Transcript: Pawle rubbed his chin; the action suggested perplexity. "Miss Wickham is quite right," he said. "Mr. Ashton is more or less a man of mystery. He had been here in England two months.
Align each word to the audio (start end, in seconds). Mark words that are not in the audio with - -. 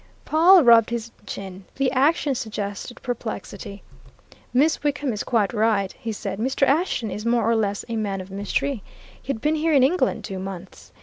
Pawle 0.25 0.63
rubbed 0.63 0.89
his 0.89 1.11
chin; 1.27 1.63
the 1.75 1.91
action 1.91 2.33
suggested 2.33 2.99
perplexity. 3.03 3.83
"Miss 4.51 4.81
Wickham 4.81 5.13
is 5.13 5.23
quite 5.23 5.53
right," 5.53 5.93
he 5.93 6.11
said. 6.11 6.39
"Mr. 6.39 6.65
Ashton 6.67 7.11
is 7.11 7.23
more 7.23 7.47
or 7.47 7.55
less 7.55 7.85
a 7.87 7.95
man 7.97 8.19
of 8.19 8.31
mystery. 8.31 8.81
He 9.21 9.27
had 9.27 9.41
been 9.41 9.53
here 9.57 9.73
in 9.73 9.83
England 9.83 10.23
two 10.23 10.39
months. 10.39 10.91